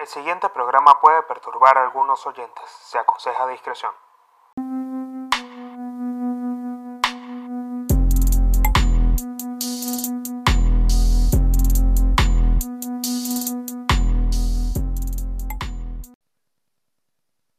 [0.00, 2.64] El siguiente programa puede perturbar a algunos oyentes.
[2.84, 3.92] Se aconseja discreción.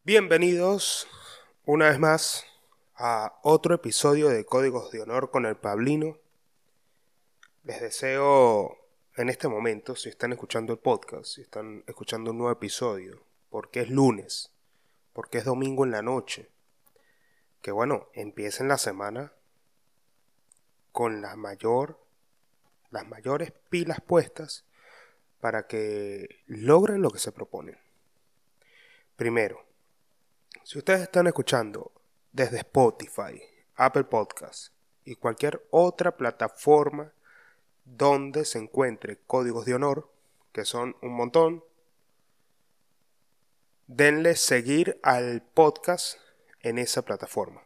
[0.03, 1.07] Bienvenidos
[1.65, 2.47] una vez más
[2.95, 6.17] a otro episodio de Códigos de Honor con el Pablino.
[7.61, 8.80] Les deseo
[9.17, 13.81] en este momento, si están escuchando el podcast, si están escuchando un nuevo episodio, porque
[13.81, 14.51] es lunes,
[15.13, 16.49] porque es domingo en la noche,
[17.61, 19.33] que bueno, empiecen la semana
[20.91, 21.99] con la mayor,
[22.89, 24.65] las mayores pilas puestas
[25.39, 27.77] para que logren lo que se proponen.
[29.15, 29.65] Primero,
[30.63, 31.91] si ustedes están escuchando
[32.31, 33.41] desde Spotify,
[33.75, 34.71] Apple Podcasts
[35.03, 37.13] y cualquier otra plataforma
[37.85, 40.11] donde se encuentre códigos de honor,
[40.51, 41.63] que son un montón.
[43.87, 46.17] Denle seguir al podcast
[46.61, 47.63] en esa plataforma.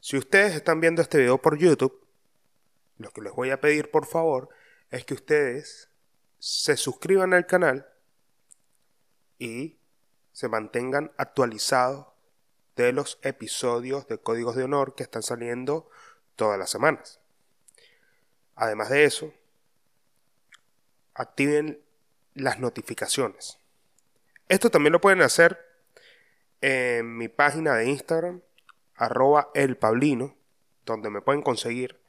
[0.00, 2.06] Si ustedes están viendo este video por YouTube,
[2.98, 4.48] lo que les voy a pedir por favor
[4.90, 5.90] es que ustedes
[6.38, 7.86] se suscriban al canal
[9.38, 9.78] y
[10.32, 12.06] se mantengan actualizados
[12.76, 15.88] de los episodios de Códigos de Honor que están saliendo
[16.36, 17.20] todas las semanas.
[18.56, 19.32] Además de eso,
[21.14, 21.80] activen
[22.34, 23.58] las notificaciones.
[24.48, 25.58] Esto también lo pueden hacer
[26.60, 28.40] en mi página de Instagram,
[28.94, 30.36] arroba elpablino,
[30.84, 32.00] donde me pueden conseguir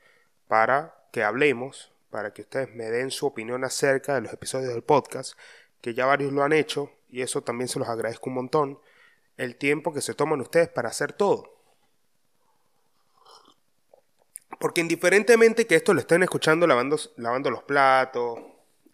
[0.48, 4.84] para que hablemos, para que ustedes me den su opinión acerca de los episodios del
[4.84, 5.38] podcast,
[5.82, 8.80] que ya varios lo han hecho, y eso también se los agradezco un montón,
[9.36, 11.57] el tiempo que se toman ustedes para hacer todo.
[14.60, 18.40] Porque indiferentemente que esto lo estén escuchando lavando, lavando los platos,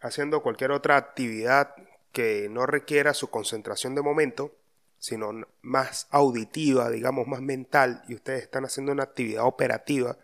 [0.01, 1.75] haciendo cualquier otra actividad
[2.11, 4.55] que no requiera su concentración de momento,
[4.99, 10.17] sino más auditiva, digamos, más mental, y ustedes están haciendo una actividad operativa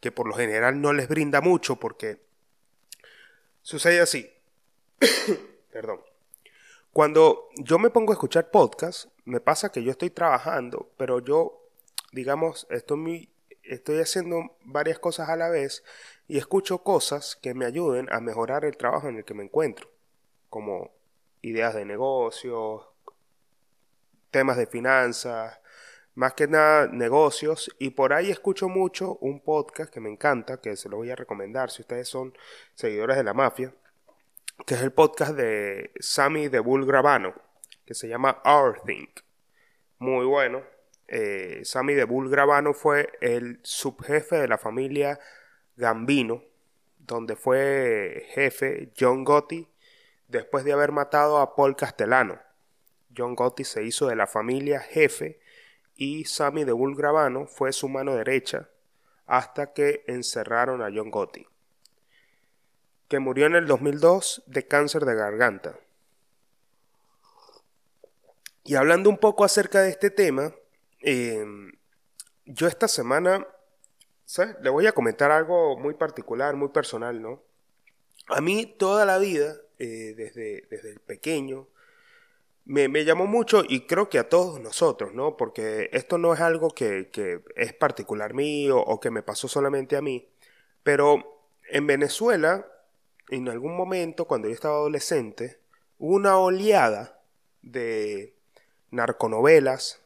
[0.00, 2.20] que por lo general no les brinda mucho porque
[3.62, 4.30] sucede así.
[5.72, 6.00] Perdón.
[6.92, 11.68] Cuando yo me pongo a escuchar podcast, me pasa que yo estoy trabajando, pero yo,
[12.12, 13.30] digamos, estoy muy
[13.68, 15.84] estoy haciendo varias cosas a la vez
[16.26, 19.90] y escucho cosas que me ayuden a mejorar el trabajo en el que me encuentro,
[20.48, 20.90] como
[21.42, 22.86] ideas de negocios,
[24.30, 25.60] temas de finanzas,
[26.14, 30.76] más que nada negocios y por ahí escucho mucho un podcast que me encanta, que
[30.76, 32.36] se lo voy a recomendar si ustedes son
[32.74, 33.72] seguidores de la mafia,
[34.66, 37.34] que es el podcast de Sammy de Bull Gravano,
[37.86, 39.20] que se llama Our Think.
[39.98, 40.62] Muy bueno,
[41.08, 45.18] eh, Sammy de Bull Gravano fue el subjefe de la familia
[45.76, 46.44] Gambino,
[46.98, 49.66] donde fue jefe John Gotti
[50.28, 52.38] después de haber matado a Paul Castellano.
[53.16, 55.40] John Gotti se hizo de la familia jefe
[55.96, 58.68] y Sammy de Bull Gravano fue su mano derecha
[59.26, 61.46] hasta que encerraron a John Gotti,
[63.08, 65.78] que murió en el 2002 de cáncer de garganta.
[68.64, 70.54] Y hablando un poco acerca de este tema,
[71.00, 71.72] Em,
[72.44, 73.46] yo esta semana,
[74.24, 74.56] ¿sabes?
[74.62, 77.42] Le voy a comentar algo muy particular, muy personal, ¿no?
[78.28, 81.68] A mí toda la vida, eh, desde, desde el pequeño,
[82.64, 85.36] me, llamó mucho y creo que a todos nosotros, ¿no?
[85.36, 89.96] Porque esto no es algo que, que es particular mío o que me pasó solamente
[89.96, 90.28] a mí,
[90.82, 92.66] pero en Venezuela,
[93.30, 95.60] en algún momento, cuando yo estaba adolescente,
[95.98, 97.20] hubo una oleada
[97.62, 98.34] de
[98.90, 100.02] narconovelas,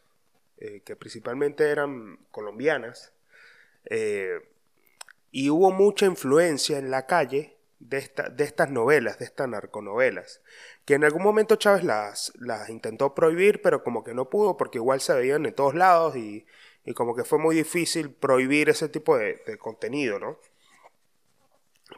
[0.64, 3.12] eh, que principalmente eran colombianas,
[3.86, 4.38] eh,
[5.32, 10.40] y hubo mucha influencia en la calle de, de estas novelas, de estas narconovelas,
[10.84, 14.78] que en algún momento Chávez las, las intentó prohibir, pero como que no pudo, porque
[14.78, 16.46] igual se veían en todos lados y,
[16.94, 20.38] como que fue muy difícil prohibir ese tipo de, de contenido, ¿no?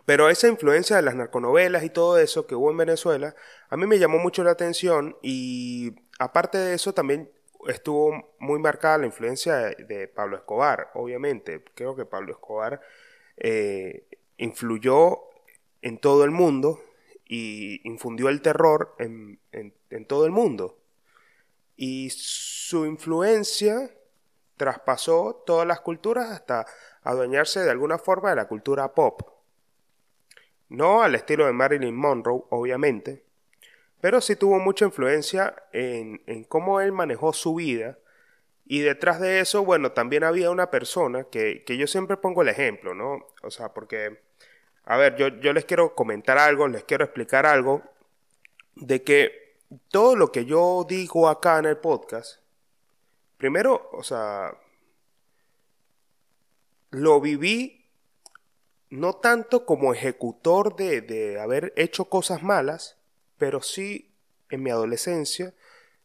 [0.06, 3.34] Pero esa influencia de las narconovelas y todo eso que hubo en Venezuela,
[3.68, 7.30] a mí me llamó mucho la atención y aparte de eso también
[7.68, 11.64] estuvo muy marcada la influencia de, Pablo Escobar, obviamente.
[11.74, 12.80] Creo que Pablo Escobar
[13.36, 14.06] eh,
[14.36, 15.20] influyó
[15.82, 16.80] en todo el mundo
[17.26, 19.38] y infundió el terror en,
[20.06, 20.78] todo el mundo.
[21.76, 23.90] Y su influencia
[24.56, 26.66] traspasó todas las culturas hasta
[27.02, 29.22] adueñarse de alguna forma de la cultura pop.
[30.68, 33.24] No al estilo de Marilyn Monroe, obviamente,
[34.04, 37.98] pero sí tuvo mucha influencia en, cómo él manejó su vida.
[38.66, 42.92] Y detrás de eso, bueno, también había una persona que, yo siempre pongo el ejemplo,
[42.92, 43.28] ¿no?
[43.42, 44.20] O sea, porque,
[44.84, 47.80] a ver, yo, yo les quiero comentar algo, les quiero explicar algo
[48.74, 49.56] de que
[49.88, 52.40] todo lo que yo digo acá en el podcast,
[53.38, 54.54] primero, o sea,
[56.90, 57.86] lo viví
[58.90, 62.98] no tanto como ejecutor de, de haber hecho cosas malas,
[63.38, 64.10] pero sí
[64.50, 65.54] en mi adolescencia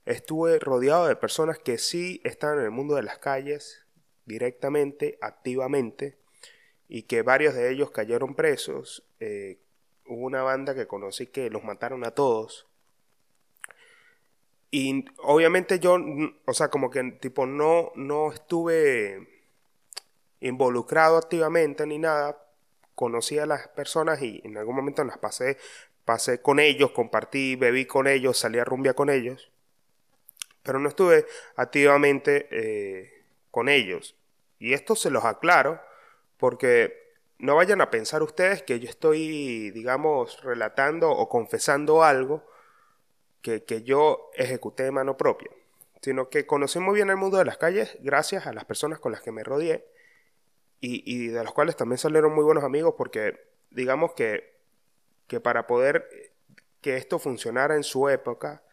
[0.05, 3.85] estuve rodeado de personas que sí están en el mundo de las calles
[4.25, 6.17] directamente, activamente,
[6.87, 9.03] y que varios de ellos cayeron presos.
[9.19, 9.59] Eh,
[10.07, 12.67] hubo una banda que conocí que los mataron a todos.
[14.71, 15.97] Y obviamente yo,
[16.45, 19.27] o sea, como que tipo no, no estuve
[20.41, 22.43] involucrado activamente ni nada.
[22.95, 25.57] Conocí a las personas y en algún momento las pasé,
[26.09, 29.51] pasé con ellos, compartí, bebí con ellos, salí a rumbia con ellos.
[30.63, 34.15] Pero no estuve activamente eh, con ellos.
[34.57, 35.79] Y esto se los aclaro
[36.37, 42.43] porque no vayan a pensar ustedes que yo estoy, digamos, relatando o confesando algo
[43.43, 45.51] que, yo ejecuté de mano propia,
[46.01, 49.11] sino que conocí muy bien el mundo de las calles gracias a las personas con
[49.11, 49.85] las que me rodeé
[50.81, 53.39] y, de los cuales también salieron muy buenos amigos porque
[53.69, 54.57] digamos que,
[55.29, 56.09] que para poder
[56.81, 58.63] que esto funcionara en su época,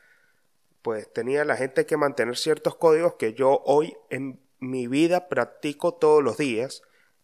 [0.83, 5.95] pues tenía la gente que mantener ciertos códigos que yo hoy en mi vida practico
[5.95, 6.83] todos los días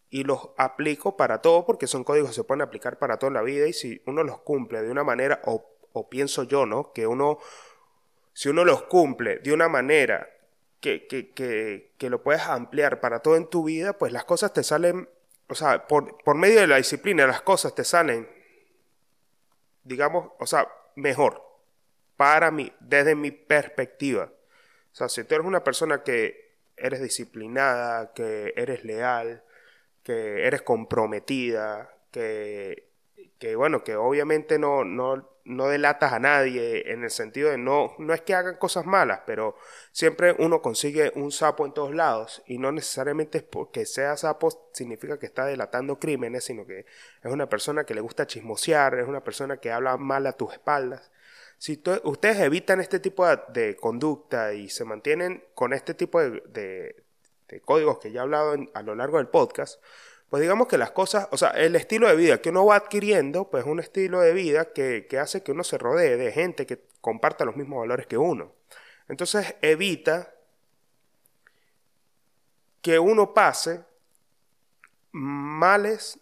[0.09, 3.41] y los aplico para todo porque son códigos que se pueden aplicar para toda la
[3.41, 6.93] vida y si uno los cumple de una manera, o, pienso yo, ¿no?
[6.93, 7.39] Que uno,
[8.33, 10.29] si uno los cumple de una manera
[10.79, 14.53] que, que, que, que, lo puedes ampliar para todo en tu vida, pues las cosas
[14.53, 15.09] te salen,
[15.47, 18.27] o sea, por, por medio de la disciplina las cosas te salen,
[19.83, 21.41] digamos, o sea, mejor
[22.17, 24.25] para mí, desde mi perspectiva.
[24.25, 29.43] O sea, si tú eres una persona que eres disciplinada, que eres leal,
[30.03, 32.91] que eres comprometida, que,
[33.39, 37.93] que bueno, que obviamente no, no, no delatas a nadie en el sentido de no,
[37.97, 39.55] no es que hagan cosas malas, pero
[39.91, 44.69] siempre uno consigue un sapo en todos lados y no necesariamente es porque sea sapo
[44.73, 46.85] significa que está delatando crímenes, sino que
[47.23, 50.53] es una persona que le gusta chismosear, es una persona que habla mal a tus
[50.53, 51.11] espaldas.
[51.57, 57.03] Si ustedes evitan este tipo de, conducta y se mantienen con este tipo de,
[57.53, 59.81] este, códigos que ya he hablado a lo largo del podcast,
[60.33, 63.51] pues digamos que las cosas, o sea, el estilo de vida que uno va adquiriendo,
[63.51, 66.65] pues es un estilo de vida que, que hace que uno se rodee de gente
[66.65, 68.51] que comparta los mismos valores que uno.
[69.07, 70.33] Entonces evita
[72.81, 73.83] que uno pase
[75.11, 76.19] males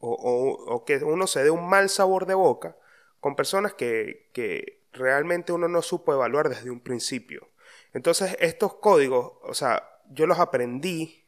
[0.00, 2.76] o, o, que uno se dé un mal sabor de boca
[3.20, 7.48] con personas que, que realmente uno no supo evaluar desde un principio.
[7.92, 11.25] Entonces estos códigos, o sea, yo los aprendí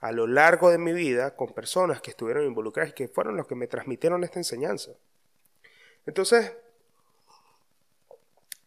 [0.00, 3.46] a lo largo de mi vida con personas que estuvieron involucradas y que fueron los
[3.46, 4.92] que me transmitieron esta enseñanza.
[6.06, 6.52] Entonces,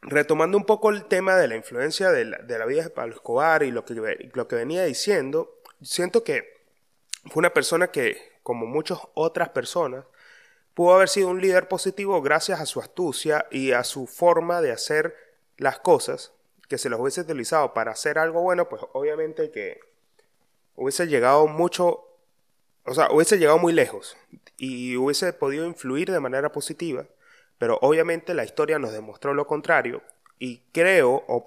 [0.01, 3.71] retomando un poco el tema de la influencia de la, vida de Pablo Escobar y
[3.71, 3.95] lo que,
[4.33, 6.61] lo que venía diciendo, siento que
[7.25, 10.05] fue una persona que, como muchas otras personas,
[10.73, 14.71] pudo haber sido un líder positivo gracias a su astucia y a su forma de
[14.71, 15.15] hacer
[15.57, 16.33] las cosas
[16.67, 19.79] que se los hubiese utilizado para hacer algo bueno, pues obviamente que
[20.75, 22.07] hubiese llegado mucho,
[22.85, 24.17] o sea, hubiese llegado muy lejos
[24.57, 27.05] y hubiese podido influir de manera positiva,
[27.57, 30.01] pero obviamente la historia nos demostró lo contrario
[30.39, 31.45] y creo, o,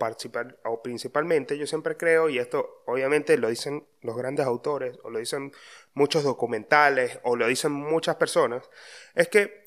[0.64, 5.18] o principalmente, yo siempre creo, y esto obviamente lo dicen los grandes autores, o lo
[5.18, 5.52] dicen
[5.92, 8.71] muchos documentales, o lo dicen muchas personas,
[9.14, 9.66] es que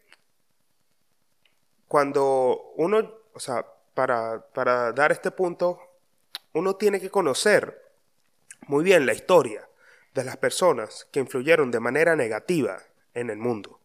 [1.88, 5.80] cuando uno, o sea, para, dar este punto,
[6.54, 7.88] uno tiene que conocer
[8.68, 9.68] muy bien la historia
[10.13, 12.82] de las personas que influyeron de manera negativa
[13.13, 13.80] en el mundo.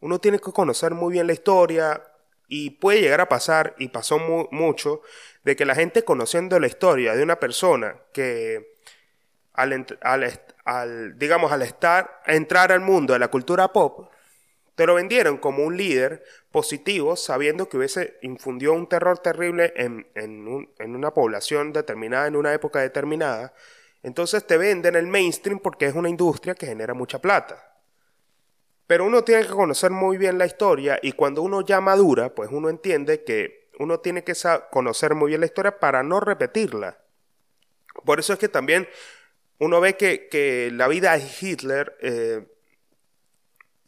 [0.00, 2.02] Uno tiene que conocer muy bien la historia
[2.46, 5.02] y puede llegar a pasar, y pasó mucho,
[5.44, 8.78] de que la gente conociendo la historia de una persona que
[9.52, 9.86] al,
[10.64, 14.10] al, digamos, al estar, entrar al mundo de la cultura pop,
[14.78, 20.06] te lo vendieron como un líder positivo, sabiendo que hubiese infundió un terror terrible en,
[20.14, 23.52] en, una población determinada, en una época determinada.
[24.04, 27.80] Entonces te venden el mainstream porque es una industria que genera mucha plata.
[28.86, 32.48] Pero uno tiene que conocer muy bien la historia y cuando uno ya madura, pues
[32.52, 34.34] uno entiende que uno tiene que
[34.70, 36.98] conocer muy bien la historia para no repetirla.
[38.04, 38.88] Por eso es que también
[39.58, 42.46] uno ve que, la vida de Hitler eh,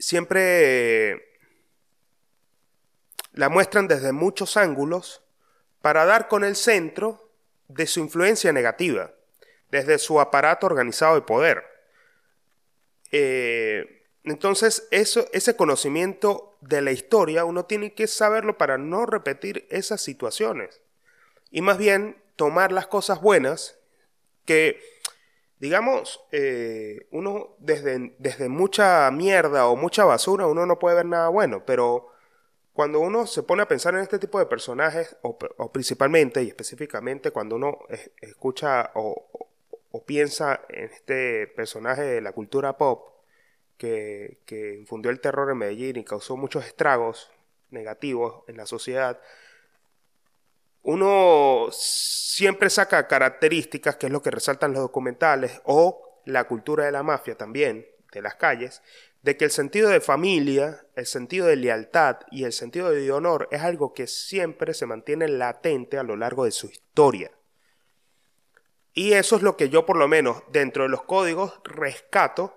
[0.00, 1.38] siempre
[3.32, 5.22] la muestran desde muchos ángulos
[5.80, 7.30] para dar con el centro
[7.68, 9.12] de su influencia negativa,
[9.70, 11.64] desde su aparato organizado de poder.
[13.12, 19.66] Eh, Entonces, eso, ese conocimiento de la historia, uno tiene que saberlo para no repetir
[19.70, 20.82] esas situaciones.
[21.50, 23.78] Y más bien tomar las cosas buenas
[24.44, 24.80] que,
[25.60, 31.28] digamos, eh, uno desde, desde mucha mierda o mucha basura, uno no puede ver nada
[31.28, 32.08] bueno, pero
[32.72, 35.38] cuando uno se pone a pensar en este tipo de personajes, o,
[35.70, 37.80] principalmente y específicamente cuando uno
[38.22, 39.26] escucha o,
[39.90, 43.08] o, piensa en este personaje de la cultura pop,
[43.76, 47.30] que, que infundió el terror en Medellín y causó muchos estragos
[47.70, 49.20] negativos en la sociedad,
[50.82, 56.92] uno siempre saca características, que es lo que resaltan los documentales, o la cultura de
[56.92, 58.82] la mafia también, de las calles,
[59.22, 63.48] de que el sentido de familia, el sentido de lealtad y el sentido de honor
[63.50, 67.30] es algo que siempre se mantiene latente a lo largo de su historia.
[68.92, 72.56] Y eso es lo que yo por lo menos dentro de los códigos rescato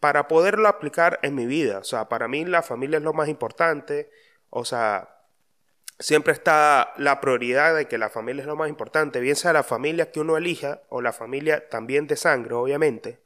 [0.00, 1.78] para poderlo aplicar en mi vida.
[1.78, 4.10] O sea, para mí la familia es lo más importante.
[4.50, 5.17] O sea,
[5.98, 9.62] siempre está la prioridad de que la familia es lo más importante, bien sea la
[9.62, 13.20] familia que uno elija o la familia también de sangre, obviamente.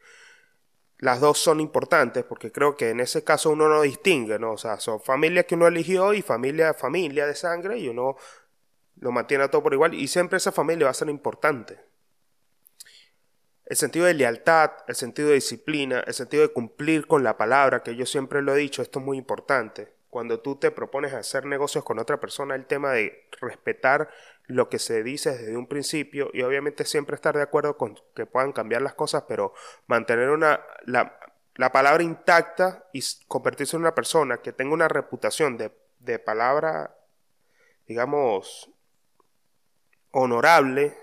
[0.99, 4.53] Las dos son importantes porque creo que en ese caso uno no distingue, ¿no?
[4.53, 8.17] O sea, son familias que uno eligió y familia, familia de sangre y uno
[8.97, 11.81] lo mantiene a todo por igual y siempre esa familia va a ser importante.
[13.65, 17.83] El sentido de lealtad, el sentido de disciplina, el sentido de cumplir con la palabra,
[17.83, 20.02] que yo siempre lo he dicho, esto es muy importante.
[20.13, 24.11] Cuando tú te propones hacer negocios con otra persona, el tema de respetar
[24.45, 28.27] lo que se dice desde un principio y obviamente siempre estar de acuerdo con que
[28.27, 29.55] puedan cambiar las cosas, pero
[29.87, 31.19] mantener una, la,
[31.55, 36.95] la palabra intacta y convertirse en una persona que tenga una reputación de, de palabra,
[37.87, 38.71] digamos,
[40.11, 40.95] honorable,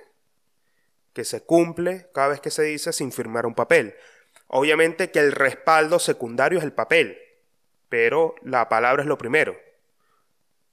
[1.14, 3.96] que se cumple cada vez que se dice sin firmar un papel.
[4.46, 7.18] Obviamente que el respaldo secundario es el papel,
[7.90, 9.58] pero la palabra es lo primero.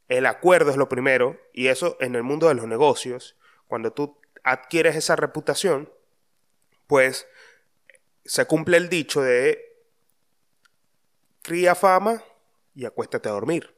[0.08, 4.18] El acuerdo es lo primero, y eso en el mundo de los negocios, cuando tú
[4.44, 5.90] adquieres esa reputación,
[6.87, 7.26] pues
[8.25, 9.61] se cumple el dicho de
[11.42, 12.23] cría fama
[12.75, 13.75] y acuéstate a dormir.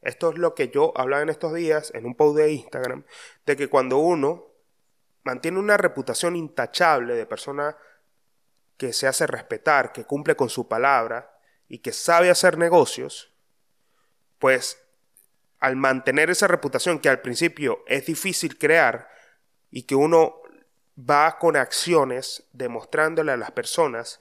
[0.00, 3.04] Esto es lo que yo hablaba en estos días en un post de Instagram,
[3.46, 4.48] de que cuando uno
[5.22, 7.76] mantiene una reputación intachable de persona
[8.76, 11.31] que se hace respetar, que cumple con su palabra
[11.72, 13.32] y que sabe hacer negocios,
[14.38, 14.76] pues
[15.58, 19.08] al mantener esa reputación que al principio es difícil crear
[19.70, 20.42] y que uno
[20.98, 24.20] va con acciones demostrándole a las personas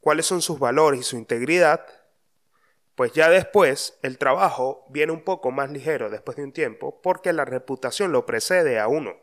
[0.00, 1.86] cuáles son sus valores y su integridad,
[2.94, 7.32] pues ya después el trabajo viene un poco más ligero después de un tiempo porque
[7.32, 9.14] la reputación lo precede a uno.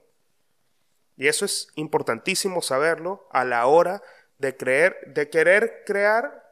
[1.18, 4.02] Y eso es importantísimo saberlo a la hora
[4.40, 6.43] de creer, de querer crear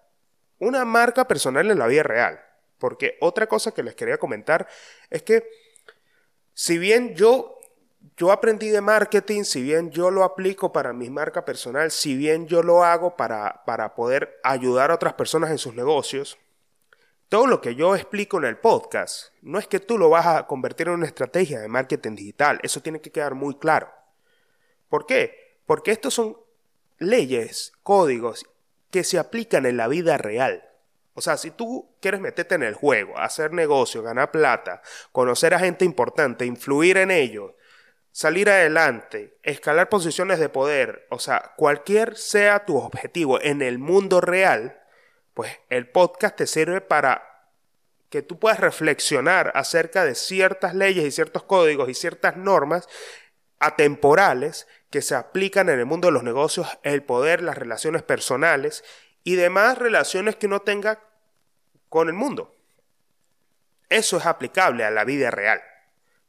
[0.62, 2.40] una marca personal en la vida real.
[2.78, 4.68] Porque otra cosa que les quería comentar
[5.10, 5.48] es que
[6.54, 7.58] si bien yo
[8.18, 12.48] yo aprendí de marketing, si bien yo lo aplico para mi marca personal, si bien
[12.48, 16.38] yo lo hago para, para poder ayudar a otras personas en sus negocios,
[17.30, 20.48] todo lo que yo explico en el podcast no es que tú lo vas a
[20.48, 23.90] convertir en una estrategia de marketing digital, eso tiene que quedar muy claro.
[24.90, 25.60] ¿Por qué?
[25.66, 26.38] Porque estos son
[26.98, 28.46] leyes, códigos
[28.92, 30.68] que se aplican en la vida real.
[31.14, 34.82] O sea, si tú quieres meterte en el juego, hacer negocio, ganar plata,
[35.12, 37.52] conocer a gente importante, influir en ellos,
[38.12, 44.22] salir adelante, escalar posiciones de poder, o sea, cualquier sea tu objetivo en el mundo
[44.22, 44.82] real,
[45.34, 47.28] pues el podcast te sirve para
[48.10, 52.88] que tú puedas reflexionar acerca de ciertas leyes y ciertos códigos y ciertas normas
[53.60, 58.84] atemporales que se aplican en el mundo de los negocios, el poder, las relaciones personales
[59.24, 61.00] y demás relaciones que uno tenga
[61.90, 62.56] con el mundo.
[63.90, 65.62] Eso es aplicable a la vida real,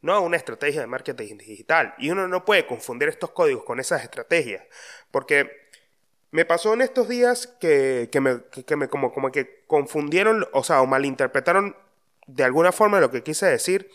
[0.01, 1.95] no a una estrategia de marketing digital.
[1.99, 4.65] Y uno no puede confundir estos códigos con esas estrategias,
[5.11, 5.69] porque
[6.31, 11.77] me pasó en estos días que, me, como, como que confundieron, o sea, o malinterpretaron
[12.29, 13.91] de alguna forma lo que quise decir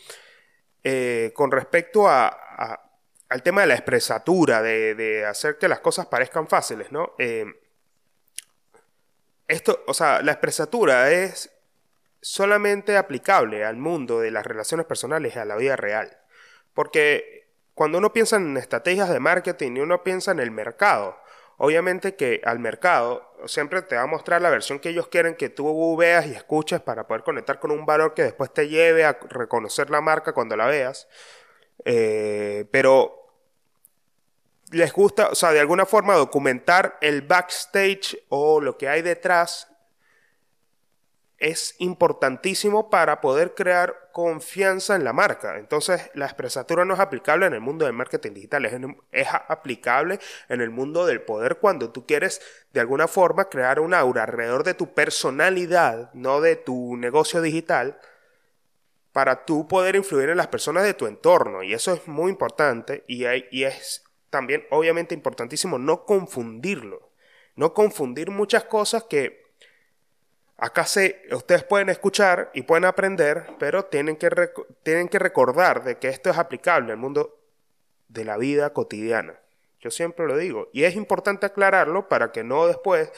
[0.84, 2.87] eh, con respecto a
[3.28, 7.14] al tema de la expresatura, de, hacer que las cosas parezcan fáciles, ¿no?
[7.18, 7.44] Eh,
[9.46, 11.50] esto, o sea, la expresatura es
[12.20, 16.18] solamente aplicable al mundo de las relaciones personales y a la vida real.
[16.74, 21.16] Porque cuando uno piensa en estrategias de marketing y uno piensa en el mercado,
[21.56, 25.48] obviamente que al mercado siempre te va a mostrar la versión que ellos quieren que
[25.48, 29.18] tú veas y escuches para poder conectar con un valor que después te lleve a
[29.28, 31.08] reconocer la marca cuando la veas.
[31.84, 33.17] Eh, pero
[34.78, 39.68] les gusta, o sea, de alguna forma documentar el backstage o lo que hay detrás
[41.38, 45.58] es importantísimo para poder crear confianza en la marca.
[45.58, 48.74] Entonces, la expresatura no es aplicable en el mundo del marketing digital, es,
[49.12, 50.18] es, aplicable
[50.48, 52.40] en el mundo del poder cuando tú quieres
[52.72, 58.00] de alguna forma crear un aura alrededor de tu personalidad, no de tu negocio digital,
[59.12, 61.62] para tú poder influir en las personas de tu entorno.
[61.62, 67.12] Y eso es muy importante y, y es también obviamente importantísimo no confundirlo,
[67.56, 69.48] no confundir muchas cosas que
[70.60, 74.28] Acá se, ustedes pueden escuchar y pueden aprender, pero tienen que,
[74.82, 77.38] tienen que recordar de que esto es aplicable al mundo
[78.08, 79.38] de la vida cotidiana.
[79.78, 80.68] Yo siempre lo digo.
[80.72, 83.12] Y es importante aclararlo para que no después,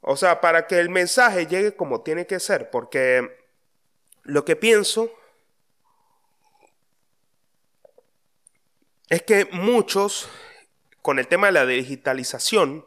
[0.00, 3.36] o sea, para que el mensaje llegue como tiene que ser, porque
[4.22, 5.10] lo que pienso
[9.10, 10.30] es que muchos,
[11.02, 12.86] con el tema de la digitalización,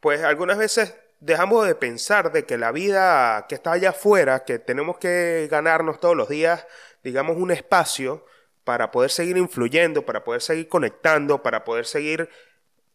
[0.00, 4.58] pues algunas veces dejamos de pensar de que la vida que está allá afuera, que
[4.58, 6.66] tenemos que ganarnos todos los días,
[7.02, 8.24] digamos, un espacio
[8.64, 12.28] para poder seguir influyendo, para poder seguir conectando, para poder seguir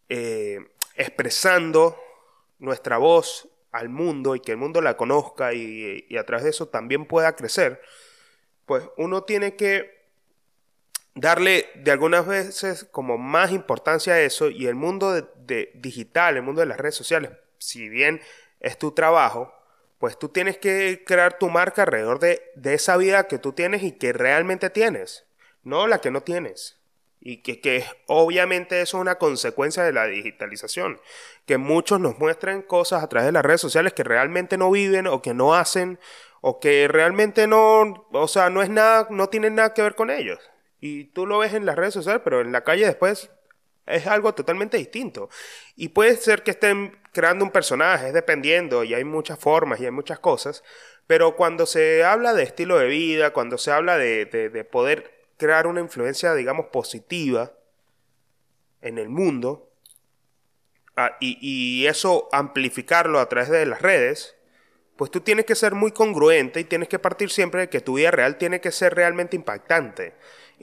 [0.08, 0.60] eh,
[0.94, 1.98] expresando
[2.58, 6.68] nuestra voz al mundo y que el mundo la conozca y, a través de eso
[6.68, 7.82] también pueda crecer,
[8.66, 9.93] pues uno tiene que
[11.14, 16.42] darle de algunas veces como más importancia a eso y el mundo de digital, el
[16.42, 18.20] mundo de las redes sociales, si bien
[18.60, 19.52] es tu trabajo,
[19.98, 23.92] pues tú tienes que crear tu marca alrededor de, esa vida que tú tienes y
[23.92, 25.24] que realmente tienes,
[25.62, 26.78] no la que no tienes.
[27.20, 31.00] Y que, que, obviamente eso es una consecuencia de la digitalización.
[31.46, 35.06] Que muchos nos muestren cosas a través de las redes sociales que realmente no viven
[35.06, 35.98] o que no hacen
[36.42, 40.10] o que realmente no, o sea, no es nada, no tienen nada que ver con
[40.10, 40.38] ellos.
[40.86, 43.30] Y tú lo ves en las redes sociales, pero en la calle después
[43.86, 45.30] es algo totalmente distinto.
[45.76, 49.86] Y puede ser que estén creando un personaje, es dependiendo, y hay muchas formas y
[49.86, 50.62] hay muchas cosas,
[51.06, 55.80] pero cuando se habla de estilo de vida, cuando se habla de, poder crear una
[55.80, 57.54] influencia, digamos, positiva
[58.82, 59.70] en el mundo,
[60.96, 64.36] ah, y, y eso amplificarlo a través de las redes,
[64.96, 67.94] pues tú tienes que ser muy congruente y tienes que partir siempre de que tu
[67.94, 70.12] vida real tiene que ser realmente impactante.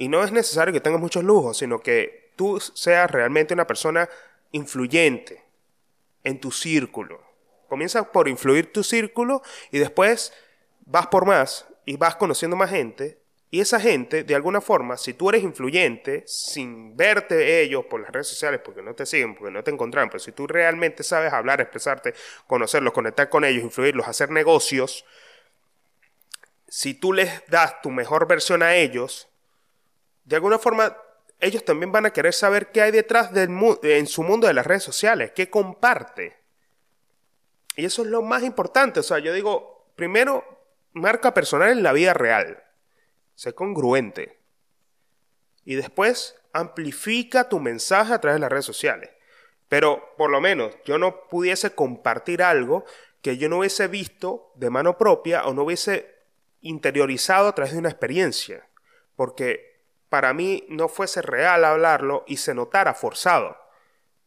[0.02, 4.10] Y no es necesario que tengas muchos lujos, sino que tú seas realmente una persona
[4.52, 5.44] influyente
[6.24, 7.22] en tu círculo.
[7.70, 10.34] Comienzas por influir tu círculo y después
[10.88, 13.20] vas por más y vas conociendo más gente.
[13.52, 18.12] Y esa gente, de alguna forma, si tú eres influyente, sin verte ellos por las
[18.12, 21.32] redes sociales, porque no te siguen, porque no te encontraron, pero si tú realmente sabes
[21.32, 22.16] hablar, expresarte,
[22.48, 25.06] conocerlos, conectar con ellos, influirlos, hacer negocios,
[26.68, 29.28] si tú les das tu mejor versión a ellos,
[30.32, 30.98] de alguna forma
[31.42, 33.50] ellos también van a querer saber qué hay detrás del
[33.84, 36.38] en su mundo de las redes sociales, qué comparte.
[37.76, 39.02] Y eso es lo más importante.
[39.02, 40.46] O sea, yo digo, primero,
[40.94, 42.64] marca personal en la vida real.
[43.36, 44.40] Sé congruente.
[45.66, 49.10] Y después, amplifica tu mensaje a través de las redes sociales.
[49.68, 52.86] Pero por lo menos yo no pudiese compartir algo
[53.22, 56.22] que yo no hubiese visto de mano propia o no hubiese
[56.62, 58.70] interiorizado a través de una experiencia.
[59.18, 59.71] Porque
[60.12, 63.58] para mí no fuese real hablarlo y se notara forzado.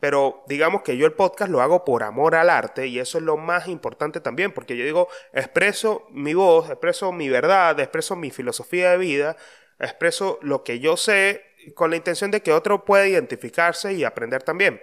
[0.01, 3.25] Pero digamos que yo el podcast lo hago por amor al arte y eso es
[3.25, 8.31] lo más importante también, porque yo digo, expreso mi voz, expreso mi verdad, expreso mi
[8.31, 9.37] filosofía de vida,
[9.79, 11.45] expreso lo que yo sé
[11.75, 14.81] con la intención de que otro pueda identificarse y aprender también.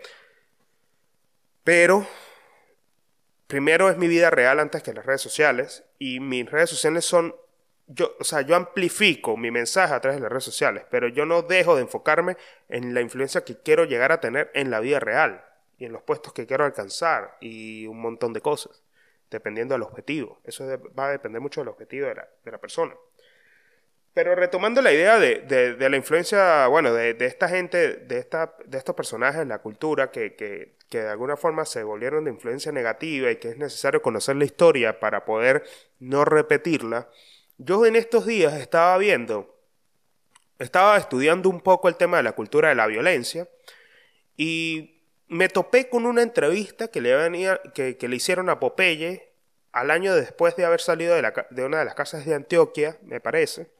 [1.63, 2.05] Pero
[3.47, 7.33] primero es mi vida real antes que las redes sociales y mis redes sociales son
[7.93, 11.25] yo, o sea, yo amplifico mi mensaje a través de las redes sociales, pero yo
[11.25, 12.37] no dejo de enfocarme
[12.69, 15.43] en la influencia que quiero llegar a tener en la vida real
[15.77, 18.83] y en los puestos que quiero alcanzar y un montón de cosas,
[19.29, 20.39] dependiendo del objetivo.
[20.43, 20.65] Eso
[20.97, 22.95] va a depender mucho del objetivo de la, persona.
[24.13, 28.95] Pero retomando la idea de, la influencia, bueno, de, esta gente, de, esta, de estos
[28.95, 33.31] personajes en la cultura que, que, que de alguna forma se volvieron de influencia negativa
[33.31, 35.63] y que es necesario conocer la historia para poder
[35.99, 37.09] no repetirla,
[37.63, 39.55] yo en estos días estaba viendo,
[40.57, 43.47] estaba estudiando un poco el tema de la cultura de la violencia
[44.35, 49.31] y me topé con una entrevista que le, hicieron a Popeye
[49.71, 53.21] al año después de haber salido de, de una de las casas de Antioquia, me
[53.21, 53.71] parece,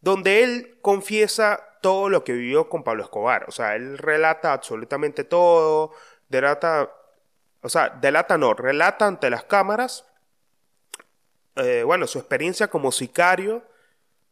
[0.00, 3.46] donde él confiesa todo lo que vivió con Pablo Escobar.
[3.48, 5.92] O sea, él relata absolutamente todo,
[6.28, 6.92] delata,
[7.62, 10.04] o sea, delata no, relata ante las cámaras
[11.56, 13.62] eh, bueno, su experiencia como sicario,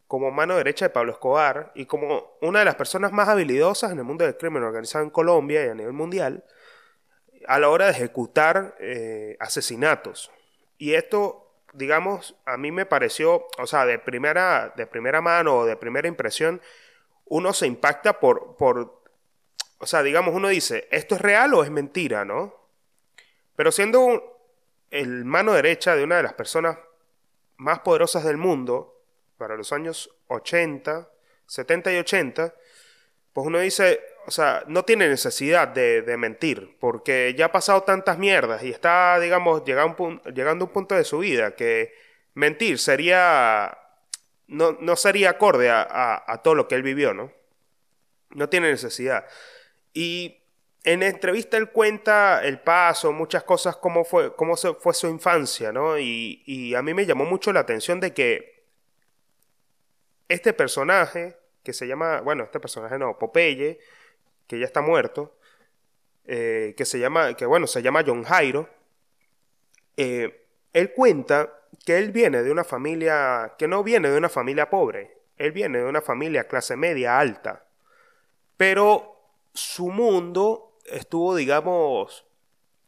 [0.07, 3.99] como mano derecha de Pablo Escobar y como una de las personas más habilidosas en
[3.99, 6.45] el mundo del crimen organizado en Colombia y a nivel mundial
[7.47, 10.31] a la hora de ejecutar eh, asesinatos.
[10.79, 15.67] Y esto digamos, a mí me pareció, o sea, de primera, de primera mano o
[15.67, 16.61] de primera impresión,
[17.27, 19.03] uno se impacta por, por,
[19.79, 22.55] o sea, digamos, uno dice, ¿esto es real o es mentira, no?
[23.55, 24.41] Pero siendo
[24.91, 26.79] el mano derecha de una de las personas
[27.59, 28.99] más poderosas del mundo,
[29.37, 31.09] para los años 80,
[31.47, 32.55] 70 y 80,
[33.33, 38.19] pues uno dice, o sea, no tiene necesidad de, mentir, porque ya ha pasado tantas
[38.19, 41.95] mierdas y está, digamos, llegando, a un punto de su vida que
[42.35, 43.79] mentir sería,
[44.49, 47.33] no, no sería acorde a, a, todo lo que él vivió, ¿no?
[48.31, 49.25] No tiene necesidad.
[49.93, 50.38] Y
[50.93, 55.71] en la entrevista él cuenta el paso, muchas cosas, cómo fue, cómo fue su infancia,
[55.71, 55.99] ¿no?
[55.99, 58.65] Y, a mí me llamó mucho la atención de que
[60.29, 63.79] este personaje, que se llama, bueno, este personaje no, Popeye,
[64.47, 65.37] que ya está muerto,
[66.25, 68.71] eh, que se llama, que bueno, se llama John Jairo,
[69.99, 74.71] eh, él cuenta que él viene de una familia, que no viene de una familia
[74.71, 77.67] pobre, él viene de una familia clase media alta,
[78.57, 79.17] pero
[79.53, 82.25] su mundo estuvo, digamos,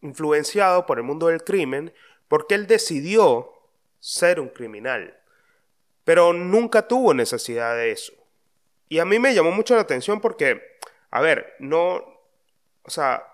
[0.01, 1.93] influenciado por el mundo del crimen,
[2.29, 3.53] porque él decidió
[3.99, 5.19] ser un criminal,
[6.05, 8.13] pero nunca tuvo necesidad de eso.
[8.89, 10.71] Y a mí me llamó mucho la atención porque
[11.11, 11.97] a ver, no,
[12.83, 13.27] o sea,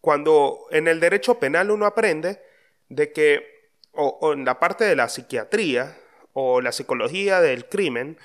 [0.00, 2.42] cuando en el derecho penal uno aprende
[2.88, 5.96] de que, o, en la parte de la psiquiatría
[6.32, 8.18] o la psicología del crimen,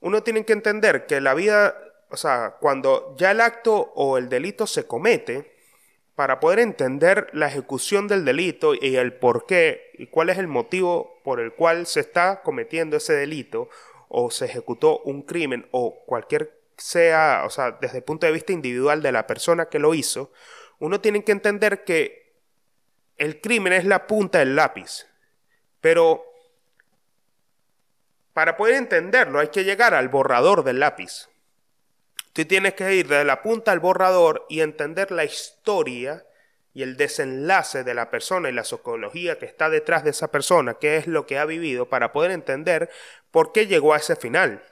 [0.00, 1.76] uno tiene que entender que la vida,
[2.14, 5.52] o sea, cuando ya el acto o el delito se comete,
[6.14, 10.46] para poder entender la ejecución del delito y el por qué y cuál es el
[10.46, 13.68] motivo por el cual se está cometiendo ese delito
[14.08, 18.52] o se ejecutó un crimen o cualquier sea, o sea, desde el punto de vista
[18.52, 20.30] individual de la persona que lo hizo,
[20.78, 22.38] uno tiene que entender que
[23.16, 25.06] el crimen es la punta del lápiz.
[25.80, 26.24] Pero
[28.32, 31.28] para poder entenderlo hay que llegar al borrador del lápiz.
[32.34, 36.26] Tú tienes que ir de la punta al borrador y entender la historia
[36.72, 40.74] y el desenlace de la persona y la psicología que está detrás de esa persona,
[40.74, 42.90] qué es lo que ha vivido, para poder entender
[43.30, 44.64] por qué llegó a ese final.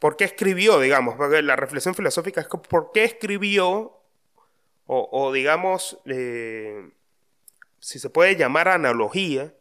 [0.00, 1.14] ¿Por qué escribió, digamos?
[1.14, 3.96] Porque la reflexión filosófica es por qué escribió,
[4.86, 6.90] o, digamos, eh,
[7.78, 9.54] si se puede llamar analogía,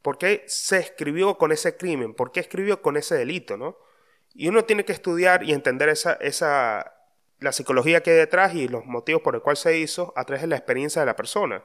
[0.00, 3.76] por qué se escribió con ese crimen, por qué escribió con ese delito, ¿no?
[4.38, 6.94] Y uno tiene que estudiar y entender esa, esa,
[7.40, 10.42] la psicología que hay detrás y los motivos por el cual se hizo a través
[10.42, 11.64] de la experiencia de la persona.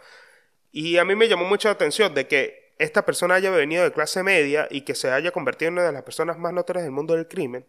[0.72, 3.92] Y a mí me llamó mucho la atención de que esta persona haya venido de
[3.92, 6.92] clase media y que se haya convertido en una de las personas más notorias del
[6.92, 7.64] mundo del crimen,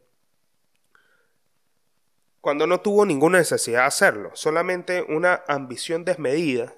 [2.41, 6.73] cuando no tuvo ninguna necesidad de hacerlo, solamente una ambición desmedida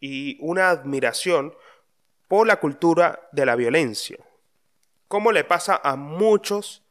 [0.00, 1.54] y una admiración
[2.26, 4.16] por la cultura de la violencia.
[5.08, 6.87] Como le pasa a muchos,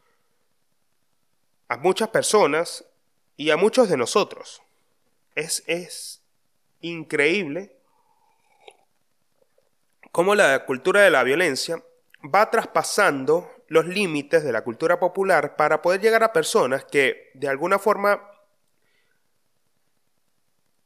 [1.67, 2.85] a muchas personas
[3.35, 4.61] y a muchos de nosotros.
[5.35, 6.21] Es, es
[6.81, 7.75] increíble
[10.11, 11.83] cómo la cultura de la violencia
[12.23, 17.47] va traspasando los límites de la cultura popular para poder llegar a personas que de
[17.47, 18.21] alguna forma,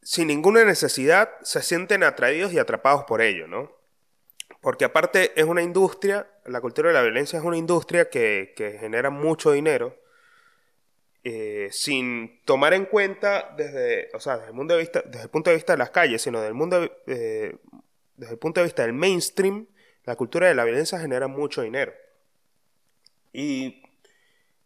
[0.02, 3.72] sin ninguna necesidad, se sienten atraídos y atrapados por ello, ¿no?
[4.60, 9.10] Porque aparte es una industria, la cultura de la violencia es una industria que, genera
[9.10, 9.96] mucho dinero,
[11.23, 15.29] eh, sin tomar en cuenta desde, o sea, desde el, mundo de vista, desde el
[15.29, 17.55] punto de vista de las calles, sino del mundo, eh,
[18.15, 19.67] desde el punto de vista del mainstream,
[20.03, 21.93] la cultura de la violencia genera mucho dinero.
[23.34, 23.84] Y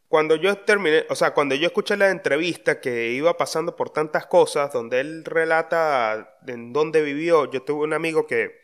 [0.07, 4.25] cuando yo terminé, o sea, cuando yo escuché la entrevista que iba pasando por tantas
[4.25, 8.61] cosas, donde él relata en dónde vivió, yo tuve un amigo que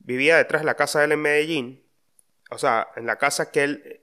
[0.00, 1.86] vivía detrás de la casa de él en Medellín,
[2.50, 4.01] o sea, en la casa que él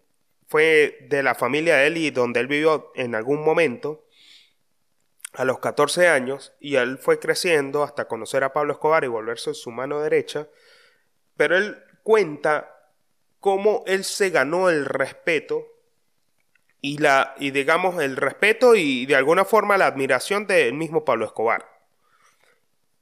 [0.49, 4.03] fue de la familia de él y donde él vivió en algún momento,
[5.33, 9.53] a los 14 años, y él fue creciendo hasta conocer a Pablo Escobar y volverse
[9.53, 10.47] su mano derecha,
[11.37, 12.75] pero él cuenta
[13.39, 15.67] cómo él se ganó el respeto
[16.81, 21.25] y, la, y digamos el respeto y de alguna forma la admiración del mismo Pablo
[21.25, 21.69] Escobar.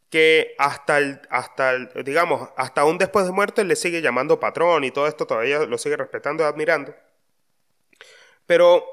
[0.10, 4.38] Que hasta el, hasta el, digamos, hasta aún después de muerto él le sigue llamando
[4.38, 6.94] patrón y todo esto todavía lo sigue respetando y admirando.
[8.48, 8.84] Pero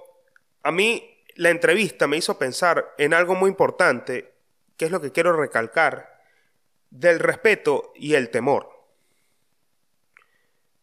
[0.63, 4.35] a mí la entrevista me hizo pensar en algo muy importante,
[4.77, 6.21] que es lo que quiero recalcar,
[6.91, 8.71] del respeto y el temor.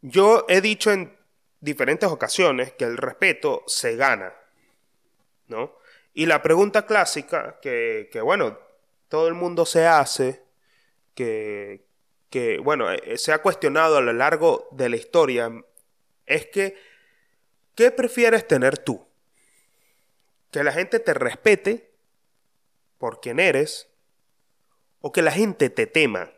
[0.01, 1.15] Yo he dicho en
[1.59, 4.33] diferentes ocasiones que el respeto se gana,
[5.47, 5.77] ¿no?
[6.13, 8.57] Y la pregunta clásica que, bueno,
[9.07, 10.43] todo el mundo se hace,
[11.13, 11.85] que,
[12.29, 15.51] que, bueno, eh, se ha cuestionado a lo largo de la historia
[16.25, 16.75] es que,
[17.81, 19.07] ¿qué prefieres tener tú?
[20.51, 21.95] Que la gente te respete
[22.99, 23.89] por quien eres
[24.99, 26.31] o que la gente te tema.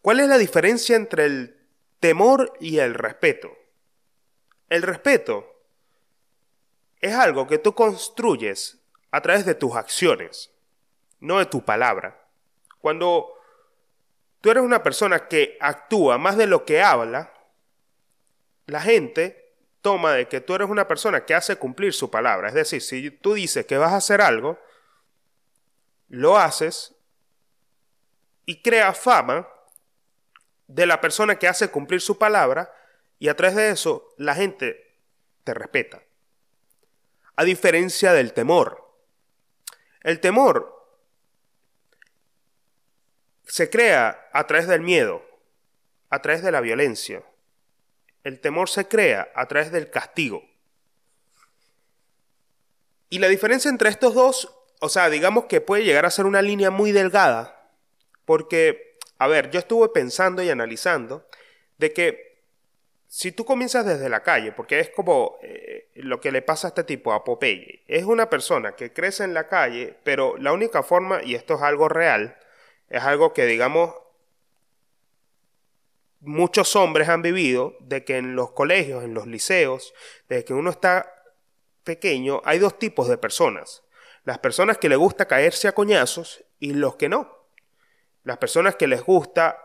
[0.00, 1.68] ¿Cuál es la diferencia entre el
[2.00, 3.52] temor y el respeto?
[4.70, 5.46] El respeto
[7.02, 8.78] es algo que tú construyes
[9.10, 10.50] a través de tus acciones,
[11.20, 12.26] no de tu palabra.
[12.80, 13.34] Cuando
[14.40, 17.34] tú eres una persona que actúa más de lo que habla,
[18.68, 22.48] la gente toma de que tú eres una persona que hace cumplir su palabra.
[22.48, 24.58] Es decir, si tú dices que vas a hacer algo,
[26.08, 26.94] lo haces
[28.44, 29.48] y crea fama
[30.66, 32.72] de la persona que hace cumplir su palabra
[33.18, 34.96] y a través de eso la gente
[35.44, 36.02] te respeta
[37.36, 38.84] a diferencia del temor.
[40.02, 40.74] El temor
[43.44, 45.24] se crea a través del miedo,
[46.10, 47.24] a través de la violencia.
[48.24, 50.42] El temor se crea a través del castigo.
[53.10, 56.42] Y la diferencia entre estos dos, o sea, digamos que puede llegar a ser una
[56.42, 57.72] línea muy delgada,
[58.24, 61.26] porque, a ver, yo estuve pensando y analizando
[61.78, 62.28] de que
[63.06, 66.70] si tú comienzas desde la calle, porque es como eh, lo que le pasa a
[66.70, 70.82] este tipo, a Popeye, es una persona que crece en la calle, pero la única
[70.82, 72.36] forma, y esto es algo real,
[72.90, 73.94] es algo que digamos
[76.20, 79.94] muchos hombres han vivido, de que en los colegios, en los liceos,
[80.28, 81.14] desde que uno está
[81.84, 83.82] pequeño, hay dos tipos de personas.
[84.24, 87.48] Las personas que les gusta caerse a coñazos y los que no.
[88.24, 89.58] Las personas que les gusta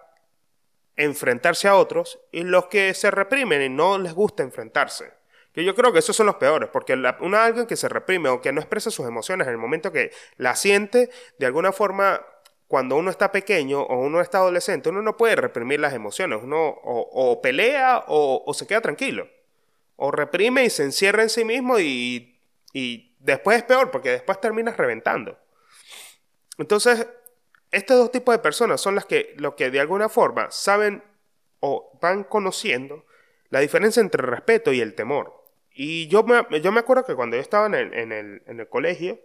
[0.96, 5.12] enfrentarse a otros y los que se reprimen y no les gusta enfrentarse.
[5.52, 8.42] Que yo creo que esos son los peores, porque una alguien que se reprime o
[8.42, 12.26] que no expresa sus emociones en el momento que la siente, de alguna forma,
[12.74, 16.58] cuando uno está pequeño o uno está adolescente, uno no puede reprimir las emociones, uno
[16.66, 19.30] o, pelea o, se queda tranquilo,
[19.96, 22.36] o reprime y se encierra en sí mismo y,
[23.20, 25.38] después es peor, porque después terminas reventando.
[26.58, 27.08] Entonces,
[27.70, 31.04] estos dos tipos de personas son las que, de alguna forma saben
[31.60, 33.06] o van conociendo
[33.52, 35.46] la diferencia entre el respeto y el temor.
[35.76, 39.20] Y yo me, yo me acuerdo que cuando yo estaba en el, en el, colegio,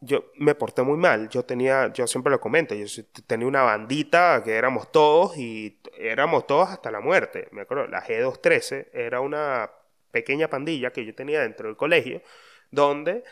[0.00, 1.28] yo me porté muy mal.
[1.28, 2.86] Yo tenía, yo siempre lo comento, yo
[3.26, 7.48] tenía una bandita que éramos todos y éramos todos hasta la muerte.
[7.52, 9.70] Me acuerdo, la G213 era una
[10.10, 12.22] pequeña pandilla que yo tenía dentro del colegio,
[12.70, 13.24] donde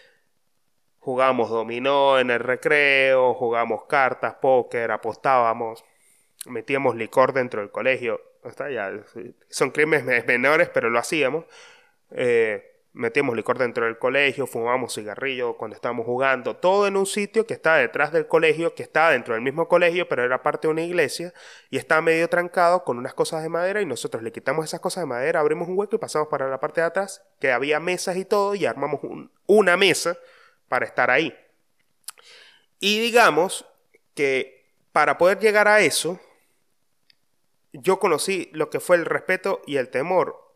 [1.01, 5.83] Jugamos dominó en el recreo, jugamos cartas, póker, apostábamos,
[6.45, 8.21] metíamos licor dentro del colegio.
[8.71, 8.93] Ya,
[9.49, 11.47] son crímenes menores, pero lo hacíamos.
[12.11, 17.47] Eh, metíamos licor dentro del colegio, fumábamos cigarrillos cuando estábamos jugando, todo en un sitio
[17.47, 20.73] que estaba detrás del colegio, que estaba dentro del mismo colegio, pero era parte de
[20.73, 21.33] una iglesia
[21.71, 25.03] y estaba medio trancado con unas cosas de madera y nosotros le quitamos esas cosas
[25.03, 28.17] de madera, abrimos un hueco y pasamos para la parte de atrás, que había mesas
[28.17, 29.01] y todo, y armamos
[29.47, 30.19] una mesa
[30.69, 31.35] para estar ahí.
[32.81, 33.67] Y digamos
[34.15, 34.61] que
[34.93, 36.19] para poder llegar a eso,
[37.73, 40.50] yo conocí lo que fue el respeto y el temor,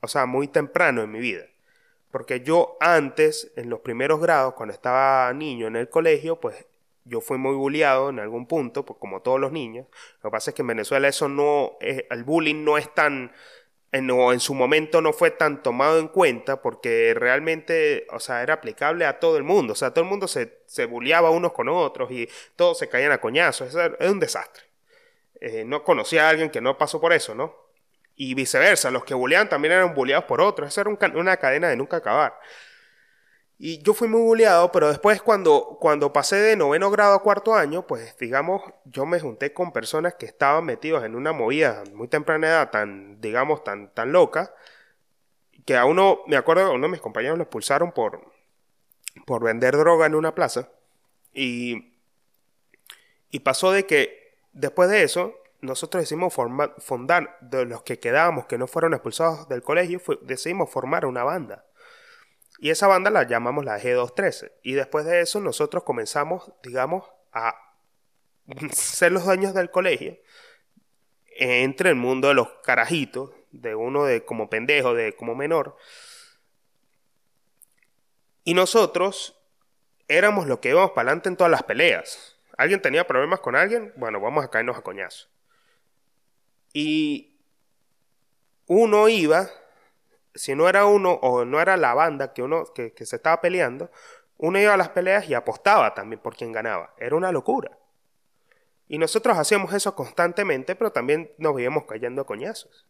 [0.00, 1.44] o sea, muy temprano en mi vida.
[2.10, 6.66] Porque yo antes, en los primeros grados, cuando estaba niño en el colegio, pues
[7.04, 9.86] yo fui muy bulliado en algún punto, pues como todos los niños.
[10.22, 13.32] Lo que pasa es que en Venezuela eso no, el bullying no es tan
[13.92, 18.54] en, en su momento no fue tan tomado en cuenta porque realmente, o sea, era
[18.54, 19.74] aplicable a todo el mundo.
[19.74, 23.12] O sea, todo el mundo se, se bulleaba unos con otros y todos se caían
[23.12, 23.74] a coñazos.
[23.74, 24.64] Es un desastre.
[25.40, 27.54] Eh, no conocía a alguien que no pasó por eso, ¿no?
[28.14, 30.68] Y viceversa, los que bulleaban también eran bulleados por otros.
[30.68, 32.38] Esa era una cadena de nunca acabar.
[33.64, 37.54] Y yo fui muy bulleado, pero después cuando, cuando pasé de noveno grado a cuarto
[37.54, 42.08] año, pues digamos, yo me junté con personas que estaban metidos en una movida muy
[42.08, 44.52] temprana edad, tan, digamos, tan, tan loca,
[45.64, 48.32] que a uno, me acuerdo, a uno de mis compañeros lo expulsaron por,
[49.26, 50.68] por vender droga en una plaza.
[51.32, 51.94] Y,
[53.30, 58.46] y pasó de que después de eso, nosotros decidimos formar, fundar, de los que quedábamos,
[58.46, 61.64] que no fueron expulsados del colegio, decidimos formar una banda.
[62.58, 64.52] Y esa banda la llamamos la G213.
[64.62, 67.56] Y después de eso nosotros comenzamos, digamos, a
[68.72, 70.18] ser los dueños del colegio
[71.36, 75.76] entre el mundo de los carajitos, de uno de como pendejo, de como menor.
[78.44, 79.38] Y nosotros
[80.08, 82.36] éramos los que íbamos para adelante en todas las peleas.
[82.56, 83.92] ¿Alguien tenía problemas con alguien?
[83.96, 85.31] Bueno, vamos a caernos a coñazo.
[86.72, 87.38] Y
[88.66, 89.48] uno iba
[90.34, 93.90] si no era uno o no era la banda que uno que, se estaba peleando,
[94.38, 96.94] uno iba a las peleas y apostaba también por quien ganaba.
[96.98, 97.78] Era una locura.
[98.88, 102.86] Y nosotros hacíamos eso constantemente, pero también nos veíamos cayendo a coñazos.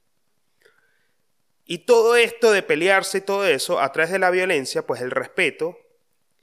[1.65, 5.11] Y todo esto de pelearse y todo eso, a través de la violencia, pues el
[5.11, 5.77] respeto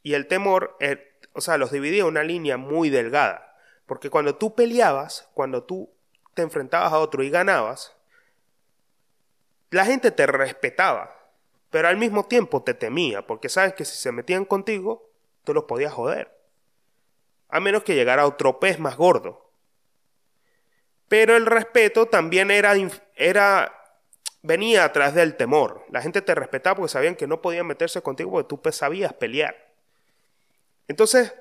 [0.02, 3.58] y el temor, eh, o sea, los dividía una línea muy delgada.
[3.86, 5.92] Porque cuando tú peleabas, cuando tú
[6.40, 7.94] te enfrentabas a otro y ganabas,
[9.72, 11.14] la gente te respetaba,
[11.70, 15.12] pero al mismo tiempo te temía, porque sabes que si se metían contigo,
[15.44, 16.34] tú los podías joder.
[17.50, 19.52] A menos que llegara otro pez más gordo.
[21.10, 22.74] Pero el respeto también era,
[23.16, 23.76] era
[24.42, 25.84] venía atrás del temor.
[25.90, 29.58] La gente te respetaba porque sabían que no podían meterse contigo porque tú sabías pelear.
[30.88, 31.34] Entonces,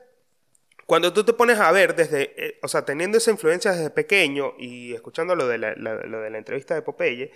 [0.89, 4.55] cuando tú te pones a ver desde, eh, o sea, teniendo esa influencia desde pequeño
[4.57, 7.31] y escuchando lo de la, lo de la entrevista de Popeye,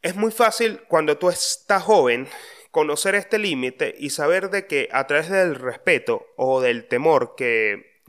[0.00, 2.28] es muy fácil cuando tú estás joven
[2.70, 8.00] conocer este límite y saber de que a través del respeto o del temor que,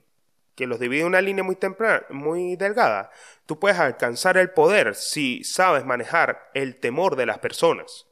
[0.53, 3.09] que los divide una línea muy, temprana, muy delgada,
[3.47, 8.05] tú puedes alcanzar el poder si sabes manejar el temor de las personas,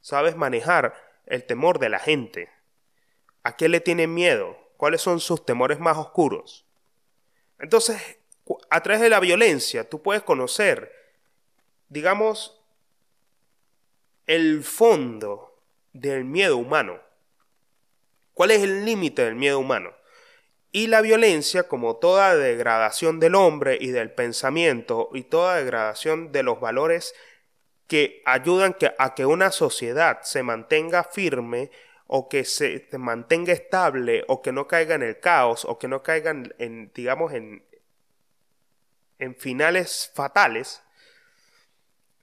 [0.00, 0.94] sabes manejar
[1.26, 2.50] el temor de la gente.
[3.44, 4.67] ¿A qué le tienen miedo?
[4.78, 6.64] ¿Cuáles son sus temores más oscuros?
[7.58, 8.00] Entonces,
[8.70, 10.92] a través de la violencia, tú puedes conocer,
[11.88, 12.62] digamos,
[14.28, 15.60] el fondo
[15.92, 17.00] del miedo humano.
[18.34, 19.90] ¿Cuál es el límite del miedo humano?
[20.70, 26.44] Y la violencia, como toda degradación del hombre y del pensamiento y toda degradación de
[26.44, 27.16] los valores
[27.88, 31.72] que ayudan a que una sociedad se mantenga firme
[32.08, 36.02] o que se mantenga estable o que no caiga en el caos o que no
[36.02, 37.62] caiga en, digamos, en,
[39.18, 40.82] en finales fatales,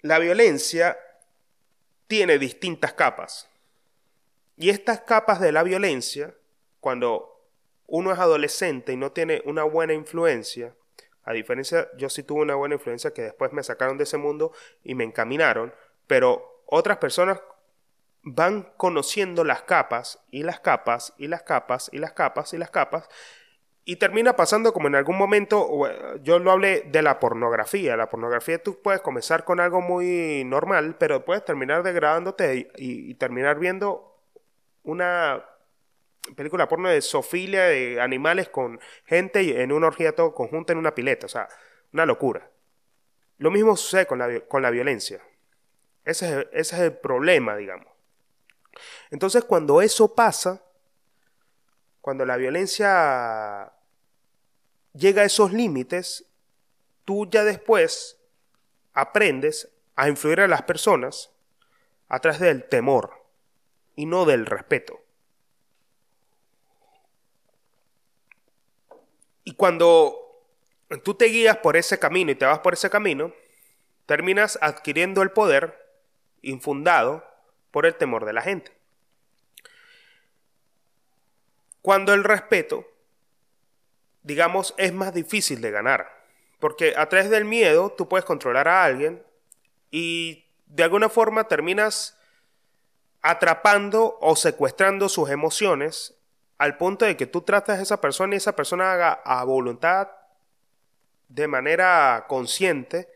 [0.02, 0.98] la violencia
[2.08, 3.48] tiene distintas capas.
[4.58, 6.34] Y estas capas de la violencia,
[6.80, 7.44] cuando
[7.86, 10.74] uno es adolescente y no tiene una buena influencia,
[11.24, 14.52] a diferencia, yo sí tuve una buena influencia que después me sacaron de ese mundo
[14.84, 15.76] y me encaminaron,
[16.08, 17.40] pero otras personas
[18.26, 22.72] van conociendo las capas y las capas y las capas y las capas y las
[22.72, 23.08] capas
[23.88, 25.70] y termina pasando como en algún momento,
[26.24, 27.96] yo lo hablé de la pornografía.
[27.96, 33.60] La pornografía tú puedes comenzar con algo muy normal, pero puedes terminar degradándote y, terminar
[33.60, 34.24] viendo
[34.82, 35.46] una
[36.36, 40.96] película porno de sofilia de animales con gente en una orgía todo conjunta en una
[40.96, 41.28] pileta.
[41.28, 41.48] O sea,
[41.94, 42.50] una locura.
[43.38, 45.22] Lo mismo sucede con la, con la violencia.
[46.04, 47.95] Ese es, ese es el problema, digamos.
[49.12, 50.64] Entonces, cuando eso pasa,
[52.02, 53.72] cuando la violencia
[54.94, 56.26] llega a esos límites,
[57.04, 58.18] tú ya después
[58.94, 61.32] aprendes a influir a las personas
[62.08, 63.26] a través del temor
[63.96, 65.00] y no del respeto.
[69.44, 70.18] Y cuando
[71.04, 73.34] tú te guías por ese camino y te vas por ese camino,
[74.06, 75.82] terminas adquiriendo el poder
[76.42, 77.24] infundado
[77.76, 78.72] por el temor de la gente.
[81.82, 82.88] Cuando el respeto
[84.26, 86.12] digamos, es más difícil de ganar.
[86.60, 89.24] Porque a través del miedo tú puedes controlar a alguien
[89.92, 92.18] y de alguna forma terminas
[93.22, 96.16] atrapando o secuestrando sus emociones
[96.58, 100.10] al punto de que tú tratas a esa persona y esa persona haga a voluntad
[101.30, 103.08] de manera consciente,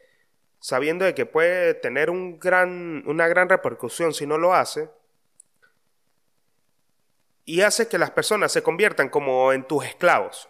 [0.59, 4.89] sabiendo de que puede tener un gran, una gran repercusión si no lo hace,
[7.45, 10.49] y hace que las personas se conviertan como en tus esclavos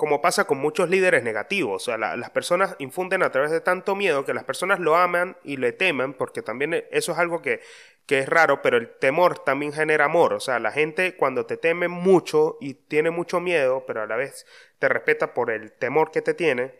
[0.00, 1.82] como pasa con muchos líderes negativos.
[1.82, 5.36] O sea, las personas infunden a través de tanto miedo que las personas lo aman
[5.44, 7.60] y le temen, porque también eso es algo que,
[8.06, 10.32] que es raro, pero el temor también genera amor.
[10.32, 14.16] O sea, la gente cuando te teme mucho y tiene mucho miedo, pero a la
[14.16, 14.46] vez
[14.78, 16.79] te respeta por el temor que te tiene,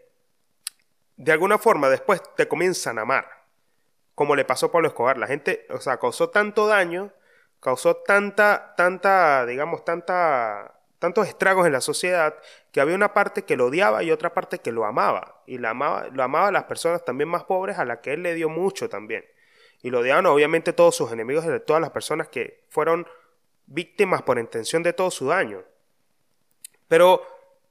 [1.21, 3.29] de alguna forma después te comienzan a amar.
[4.15, 5.19] Como le pasó a Pablo Escobar.
[5.19, 7.13] La gente, o sea, causó tanto daño,
[7.61, 12.37] causó tanta, tanta, digamos, tanta tantos estragos en la sociedad
[12.73, 15.43] que había una parte que lo odiaba y otra parte que lo amaba.
[15.47, 18.35] Y amaba, lo amaba a las personas también más pobres a las que él le
[18.35, 19.25] dio mucho también.
[19.83, 23.07] Y lo odiaban obviamente todos sus enemigos, de todas las personas que fueron
[23.67, 25.65] víctimas por intención de todo su daño.
[26.89, 27.23] Pero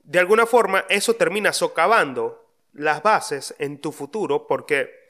[0.04, 2.49] de alguna forma eso termina socavando
[2.80, 5.06] las bases en tu futuro porque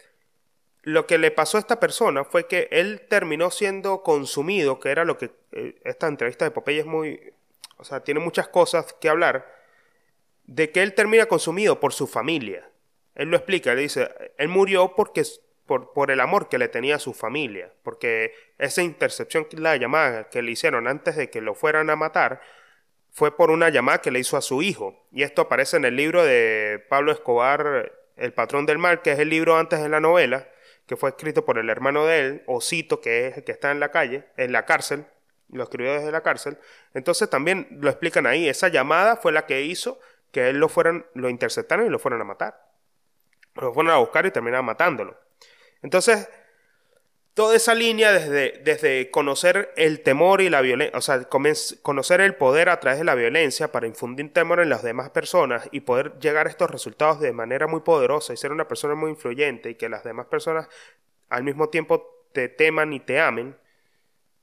[0.82, 5.06] lo que le pasó a esta persona fue que él terminó siendo consumido, que era
[5.06, 7.32] lo que eh, esta entrevista de Popeye es muy,
[7.78, 9.56] o sea, tiene muchas cosas que hablar,
[10.46, 12.68] de que él termina consumido por su familia.
[13.14, 14.10] Él lo explica, le dice,
[14.40, 15.24] él murió porque,
[15.68, 20.30] por, por el amor que le tenía a su familia, porque esa intercepción, la llamada
[20.30, 22.42] que le hicieron antes de que lo fueran a matar,
[23.20, 25.06] fue por una llamada que le hizo a su hijo.
[25.12, 29.20] Y esto aparece en el libro de Pablo Escobar, El patrón del mal, que es
[29.20, 30.48] el libro antes de la novela,
[30.86, 33.82] que fue escrito por el hermano de él, Osito, que es el que está en
[33.82, 35.06] la calle, en la cárcel,
[35.50, 36.60] lo escribió desde la cárcel.
[36.94, 38.48] Entonces también lo explican ahí.
[38.48, 40.00] Esa llamada fue la que hizo
[40.32, 42.72] que él lo fueran, lo interceptaron y lo fueran a matar.
[43.56, 45.20] Lo fueron a buscar y terminaron matándolo.
[45.82, 46.30] Entonces,
[47.40, 52.36] toda esa línea desde, desde conocer el temor y la violencia, o sea, conocer el
[52.36, 56.20] poder a través de la violencia para infundir temor en las demás personas y poder
[56.20, 59.76] llegar a estos resultados de manera muy poderosa y ser una persona muy influyente y
[59.76, 60.68] que las demás personas
[61.30, 63.56] al mismo tiempo te teman y te amen,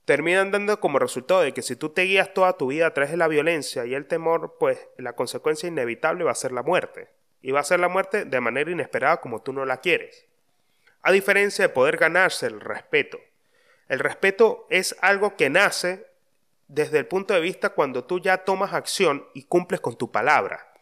[0.05, 3.11] terminan dando como resultado de que si tú te guías toda tu vida a través
[3.11, 7.09] de la violencia y el temor, pues la consecuencia inevitable va a ser la muerte.
[7.43, 10.26] Y va a ser la muerte de manera inesperada como tú no la quieres.
[11.01, 13.19] A diferencia de poder ganarse el respeto.
[13.87, 16.07] El respeto es algo que nace
[16.67, 20.73] desde el punto de vista cuando tú ya tomas acción y cumples con tu palabra.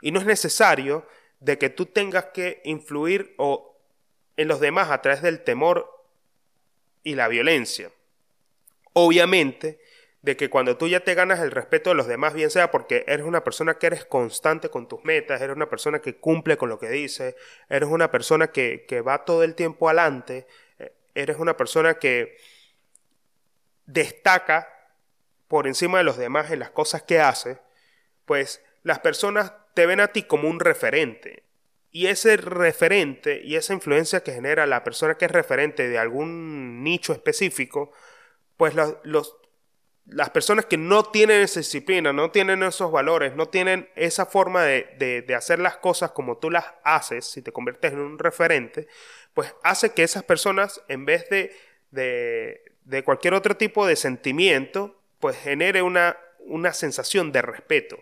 [0.00, 1.06] Y no es necesario
[1.40, 3.78] de que tú tengas que influir o
[4.36, 5.90] en los demás a través del temor
[7.02, 7.90] y la violencia.
[8.94, 9.80] Obviamente,
[10.24, 13.04] de que cuando tú ya te ganas el respeto de los demás, bien sea porque
[13.06, 16.70] eres una persona que eres constante con tus metas, eres una persona que cumple con
[16.70, 17.36] lo que dice,
[17.68, 20.46] eres una persona que, que va todo el tiempo adelante,
[20.78, 22.38] eh, eres una persona que
[23.84, 24.66] destaca
[25.46, 27.58] por encima de los demás en las cosas que hace,
[28.24, 31.42] pues las personas te ven a ti como un referente.
[31.90, 36.82] Y ese referente y esa influencia que genera la persona que es referente de algún
[36.82, 37.92] nicho específico,
[38.56, 39.36] pues los,
[40.06, 44.62] las personas que no tienen esa disciplina, no tienen esos valores, no tienen esa forma
[44.64, 48.86] de, hacer las cosas como tú las haces, si te conviertes en un referente,
[49.32, 51.52] pues hace que esas personas, en vez de,
[51.90, 57.96] de, cualquier otro tipo de sentimiento, pues genere una, una sensación de respeto,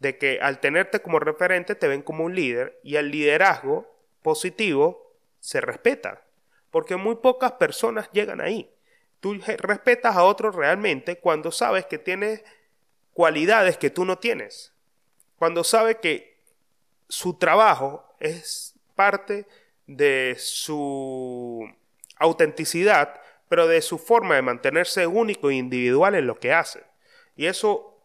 [0.00, 3.90] de que al tenerte como referente te ven como un líder y el liderazgo
[4.22, 6.24] positivo se respeta,
[6.70, 8.70] porque muy pocas personas llegan ahí.
[9.20, 12.44] Tú respetas a otro realmente cuando sabes que tiene
[13.12, 14.72] cualidades que tú no tienes.
[15.38, 16.40] Cuando sabe que
[17.08, 19.46] su trabajo es parte
[19.86, 21.68] de su
[22.16, 26.84] autenticidad, pero de su forma de mantenerse único e individual en lo que hace.
[27.34, 27.98] Y eso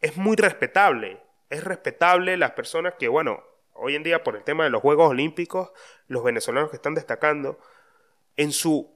[0.00, 1.20] es muy respetable.
[1.50, 3.42] Es respetable las personas que, bueno,
[3.74, 5.72] hoy en día por el tema de los Juegos Olímpicos,
[6.08, 7.58] los venezolanos que están destacando,
[8.36, 8.90] en su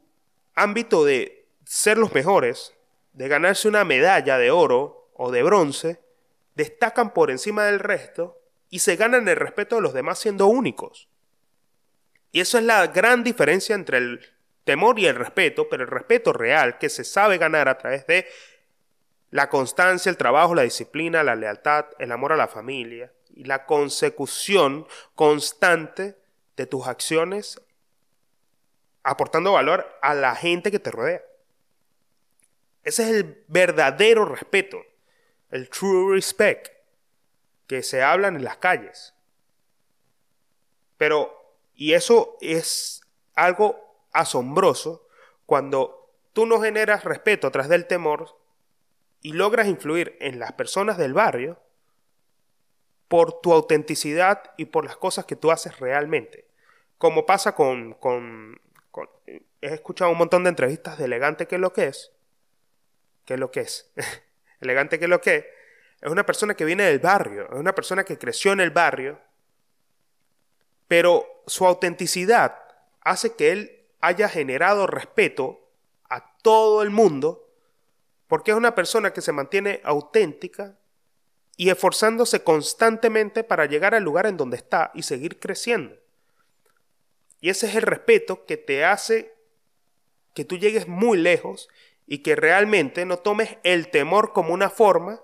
[0.55, 2.75] ámbito de ser los mejores,
[3.13, 6.01] de ganarse una medalla de oro o de bronce,
[6.55, 11.09] destacan por encima del resto y se ganan el respeto de los demás siendo únicos.
[12.33, 14.21] Y eso es la gran diferencia entre el
[14.65, 18.27] temor y el respeto, pero el respeto real que se sabe ganar a través de
[19.31, 23.67] la constancia, el trabajo, la disciplina, la lealtad, el amor a la familia y la
[23.67, 26.17] consecución constante
[26.57, 27.61] de tus acciones
[29.03, 31.23] aportando valor a la gente que te rodea.
[32.85, 34.83] Ese es el verdadero respeto,
[35.51, 36.69] el true respect,
[37.67, 39.15] que se hablan en las calles.
[40.99, 43.01] Pero, y eso es
[43.35, 45.09] algo asombroso,
[45.47, 48.39] cuando tú no generas respeto tras del temor
[49.23, 51.59] y logras influir en las personas del barrio
[53.09, 56.49] por tu autenticidad y por las cosas que tú haces realmente.
[56.99, 58.61] Como pasa con, con,
[58.91, 62.14] con he escuchado un montón de entrevistas de elegante que es lo que es,
[63.25, 63.93] ¿Qué es lo que es?
[64.61, 65.45] Elegante que es lo que es.
[66.01, 69.19] Es una persona que viene del barrio, es una persona que creció en el barrio,
[70.87, 72.59] pero su autenticidad
[73.01, 75.71] hace que él haya generado respeto
[76.11, 77.51] a todo el mundo,
[78.27, 80.79] porque es una persona que se mantiene auténtica
[81.57, 85.97] y esforzándose constantemente para llegar al lugar en donde está y seguir creciendo.
[87.41, 89.35] Y ese es el respeto que te hace
[90.35, 91.69] que tú llegues muy lejos
[92.07, 95.21] y que realmente no tomes el temor como una forma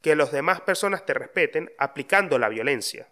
[0.00, 3.08] que las demás personas te respeten aplicando la violencia.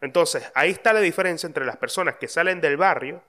[0.00, 3.22] Entonces, ahí está la diferencia entre las personas que salen del barrio,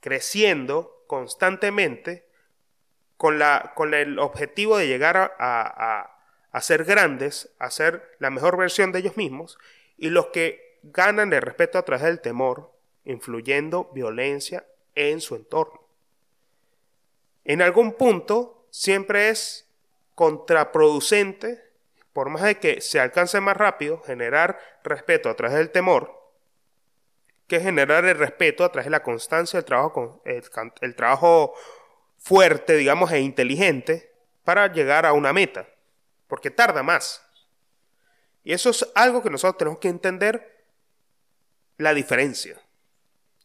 [0.00, 2.26] creciendo constantemente,
[3.16, 8.30] con, la, con el objetivo de llegar a, a, a ser grandes, a ser la
[8.30, 9.58] mejor versión de ellos mismos,
[9.96, 12.72] y los que ganan el respeto a través del temor,
[13.04, 15.77] influyendo violencia en su entorno
[17.48, 19.66] en algún punto siempre es
[20.14, 21.64] contraproducente,
[22.12, 26.12] por más de que se alcance más rápido, generar respeto a través del temor,
[27.46, 31.54] que generar el respeto a través de la constancia, el trabajo, el, trabajo
[32.18, 34.12] fuerte, digamos, e inteligente
[34.44, 35.66] para llegar a una meta,
[36.26, 37.24] porque tarda más.
[38.44, 40.66] Y eso es algo que nosotros tenemos que entender
[41.78, 42.60] la diferencia.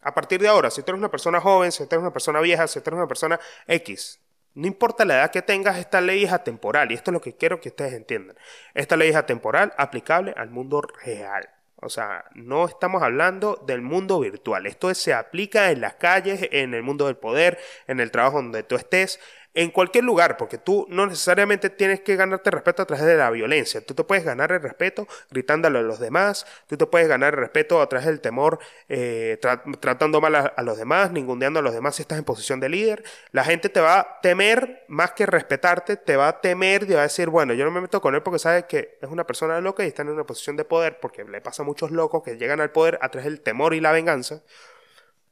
[0.04, 2.40] A partir de ahora, si tú eres una persona joven, si tú eres una persona
[2.42, 4.20] vieja, si tú eres una persona X,
[4.56, 6.92] no importa la edad que tengas, esta ley es atemporal.
[6.92, 8.38] Y esto es lo que quiero que ustedes entiendan.
[8.74, 11.50] Esta ley es atemporal, aplicable al mundo real.
[11.78, 14.66] O sea, no estamos hablando del mundo virtual.
[14.68, 18.64] Esto se aplica en las calles, en el mundo del poder, en el trabajo donde
[18.64, 19.20] tú estés,
[19.54, 23.30] en cualquier lugar, porque tú no necesariamente tienes que ganarte respeto a través de la
[23.30, 23.86] violencia.
[23.86, 27.40] Tú te puedes ganar el respeto gritándole a los demás, tú te puedes ganar el
[27.40, 29.40] respeto a través del temor, eh,
[29.80, 33.04] tratando mal a, los demás, ninguneando a los demás si estás en posición de líder.
[33.32, 37.02] La gente te va a temer más que respetarte, te va a temer y va
[37.02, 39.62] a decir, bueno, yo no me meto con él porque sabe que es una persona
[39.62, 42.38] loca y está en una posición de poder, porque le pasa a muchos locos que
[42.38, 44.42] llegan al poder a través del temor y la venganza.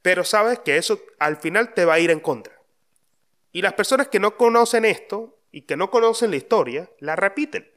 [0.02, 2.61] Pero sabes que eso al final te va a ir en contra.
[3.52, 7.70] Y las personas que no conocen esto y que no conocen la historia, la repiten.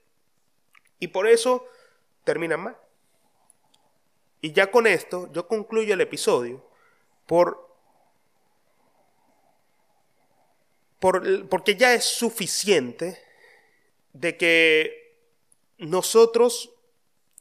[1.01, 1.67] Y por eso
[2.23, 2.77] terminan mal.
[4.41, 6.65] Y ya con esto yo concluyo el episodio
[7.27, 7.77] por,
[11.01, 13.23] por, porque ya es suficiente
[14.13, 15.19] de que
[15.79, 16.73] nosotros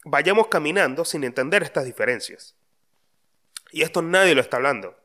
[0.05, 2.55] vayamos caminando sin entender estas diferencias.
[3.71, 4.97] Y esto nadie lo está hablando.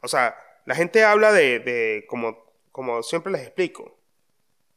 [0.00, 2.38] O sea, la gente habla de, como,
[2.70, 3.98] como siempre les explico,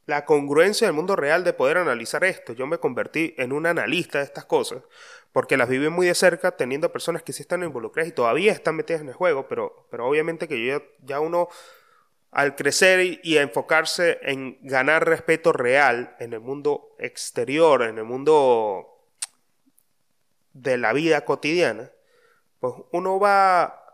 [0.06, 2.54] la congruencia del mundo real de poder analizar esto.
[2.54, 4.84] Yo me convertí en un analista de estas cosas
[5.32, 8.76] porque las viví muy de cerca teniendo personas que sí están involucradas y todavía están
[8.76, 11.50] metidas en el juego, pero, pero obviamente que yo ya uno
[12.32, 18.04] al crecer y, y, enfocarse en ganar respeto real en el mundo exterior, en el
[18.04, 19.10] mundo
[20.54, 21.92] de la vida cotidiana,
[22.60, 23.85] pues uno va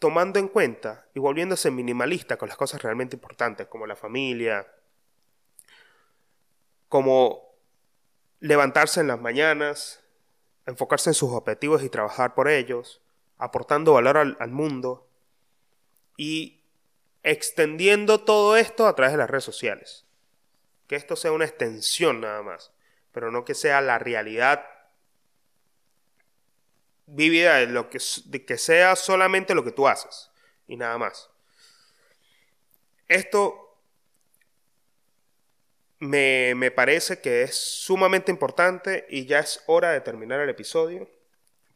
[0.00, 4.66] tomando en cuenta y volviéndose minimalista con las cosas realmente importantes, como la familia,
[6.88, 7.54] como
[8.40, 10.02] levantarse en las mañanas,
[10.66, 13.02] enfocarse en sus objetivos y trabajar por ellos,
[13.36, 15.06] aportando valor al, mundo
[16.16, 16.64] y
[17.22, 20.06] extendiendo todo esto a través de las redes sociales.
[20.86, 22.72] Que esto sea una extensión nada más,
[23.12, 24.64] pero no que sea la realidad
[27.10, 27.98] vivida de, lo que,
[28.46, 30.30] que sea solamente lo que tú haces
[30.66, 31.30] y nada más.
[33.08, 33.76] Esto
[35.98, 41.10] me, me, parece que es sumamente importante y ya es hora de terminar el episodio.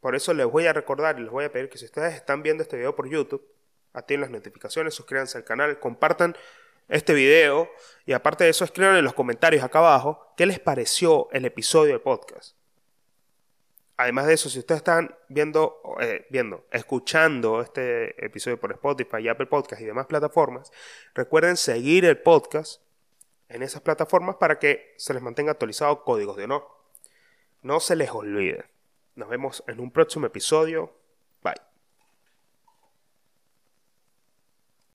[0.00, 2.42] Por eso les voy a recordar y les voy a pedir que si ustedes están
[2.42, 3.44] viendo este video por YouTube,
[3.92, 6.36] activen las notificaciones, suscríbanse al canal, compartan
[6.88, 7.70] este video
[8.04, 11.94] y aparte de eso escriban en los comentarios acá abajo qué les pareció el episodio
[11.94, 12.56] de podcast.
[13.96, 19.46] Además de eso, si ustedes están viendo, eh, viendo, escuchando este episodio por Spotify Apple
[19.46, 20.72] Podcast y demás plataformas,
[21.14, 22.82] recuerden seguir el podcast
[23.48, 26.66] en esas plataformas para que se les mantenga actualizado códigos de honor.
[27.62, 28.64] No se les olvide.
[29.14, 30.92] Nos vemos en un próximo episodio.